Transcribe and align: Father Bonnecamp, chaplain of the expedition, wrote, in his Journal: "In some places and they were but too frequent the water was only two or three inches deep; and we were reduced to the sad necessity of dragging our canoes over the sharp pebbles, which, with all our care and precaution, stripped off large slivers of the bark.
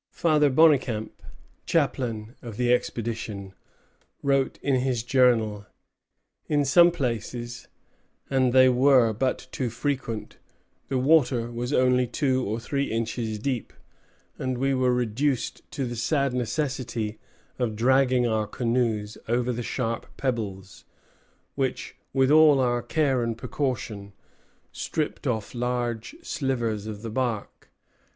Father 0.15 0.49
Bonnecamp, 0.49 1.11
chaplain 1.67 2.33
of 2.41 2.57
the 2.57 2.73
expedition, 2.73 3.53
wrote, 4.23 4.57
in 4.63 4.73
his 4.77 5.03
Journal: 5.03 5.67
"In 6.47 6.65
some 6.65 6.89
places 6.89 7.67
and 8.27 8.51
they 8.51 8.67
were 8.67 9.13
but 9.13 9.47
too 9.51 9.69
frequent 9.69 10.37
the 10.87 10.97
water 10.97 11.51
was 11.51 11.71
only 11.71 12.07
two 12.07 12.43
or 12.43 12.59
three 12.59 12.85
inches 12.85 13.37
deep; 13.37 13.73
and 14.39 14.57
we 14.57 14.73
were 14.73 14.91
reduced 14.91 15.69
to 15.73 15.85
the 15.85 15.95
sad 15.95 16.33
necessity 16.33 17.19
of 17.59 17.75
dragging 17.75 18.25
our 18.25 18.47
canoes 18.47 19.19
over 19.27 19.53
the 19.53 19.61
sharp 19.61 20.07
pebbles, 20.17 20.83
which, 21.53 21.95
with 22.11 22.31
all 22.31 22.59
our 22.59 22.81
care 22.81 23.21
and 23.21 23.37
precaution, 23.37 24.13
stripped 24.71 25.27
off 25.27 25.53
large 25.53 26.15
slivers 26.23 26.87
of 26.87 27.03
the 27.03 27.11
bark. 27.11 27.69